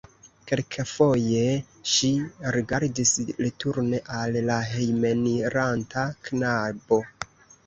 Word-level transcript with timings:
Kelkafoje 0.51 1.43
ŝi 1.95 2.09
rigardis 2.55 3.11
returne 3.47 4.01
al 4.21 4.39
la 4.49 4.57
hejmeniranta 4.71 6.09
knabo. 6.31 7.01